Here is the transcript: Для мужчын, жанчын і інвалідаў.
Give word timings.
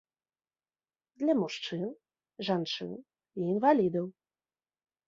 Для 1.23 1.33
мужчын, 1.41 1.83
жанчын 2.49 2.91
і 2.99 3.55
інвалідаў. 3.55 4.05